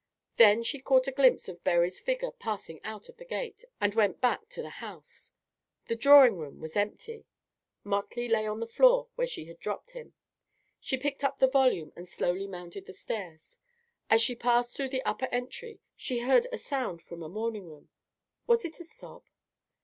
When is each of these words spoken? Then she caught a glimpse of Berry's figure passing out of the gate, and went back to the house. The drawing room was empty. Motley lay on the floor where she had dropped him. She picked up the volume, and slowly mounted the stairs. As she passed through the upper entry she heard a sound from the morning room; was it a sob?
Then 0.37 0.63
she 0.63 0.79
caught 0.81 1.05
a 1.05 1.11
glimpse 1.11 1.47
of 1.47 1.63
Berry's 1.63 1.99
figure 1.99 2.31
passing 2.31 2.81
out 2.83 3.07
of 3.07 3.17
the 3.17 3.23
gate, 3.23 3.63
and 3.79 3.93
went 3.93 4.19
back 4.19 4.49
to 4.49 4.63
the 4.63 4.71
house. 4.81 5.31
The 5.85 5.95
drawing 5.95 6.39
room 6.39 6.59
was 6.59 6.75
empty. 6.75 7.27
Motley 7.83 8.27
lay 8.27 8.47
on 8.47 8.59
the 8.61 8.65
floor 8.65 9.09
where 9.13 9.27
she 9.27 9.45
had 9.45 9.59
dropped 9.59 9.91
him. 9.91 10.15
She 10.79 10.97
picked 10.97 11.23
up 11.23 11.37
the 11.37 11.47
volume, 11.47 11.93
and 11.95 12.09
slowly 12.09 12.47
mounted 12.47 12.85
the 12.85 12.93
stairs. 12.93 13.59
As 14.09 14.23
she 14.23 14.33
passed 14.35 14.75
through 14.75 14.89
the 14.89 15.03
upper 15.05 15.27
entry 15.31 15.79
she 15.95 16.21
heard 16.21 16.47
a 16.51 16.57
sound 16.57 17.03
from 17.03 17.19
the 17.19 17.29
morning 17.29 17.67
room; 17.69 17.89
was 18.47 18.65
it 18.65 18.79
a 18.79 18.83
sob? 18.85 19.23